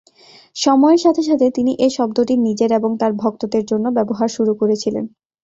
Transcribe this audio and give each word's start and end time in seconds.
সময়ের 0.55 0.99
সাথে 0.99 1.21
সাথে 1.23 1.45
তিনি 1.57 1.71
এই 1.85 1.91
শব্দটি 1.97 2.33
নিজের 2.47 2.69
এবং 2.73 2.91
তার 3.01 3.11
ভক্তদের 3.21 3.63
জন্য 3.65 3.85
ব্যবহার 3.97 4.29
শুরু 4.29 4.51
করেছিলেন। 4.61 5.05